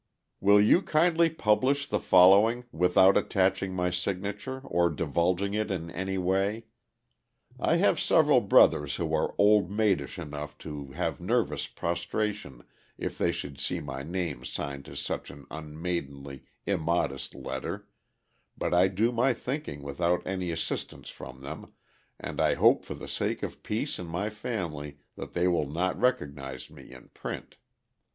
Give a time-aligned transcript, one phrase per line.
[0.39, 6.17] Will you kindly publish the following without attaching my signature or divulging it in any
[6.17, 6.65] way?
[7.59, 12.63] I have several brothers who are old maidish enough to have nervous prostration
[12.97, 17.87] if they should see my name signed to such an unmaidenly, immodest letter,
[18.57, 21.73] but I do my thinking without any assistance from them,
[22.19, 26.71] and hope for the sake of peace in my family that they will not recognise
[26.71, 27.57] me in print.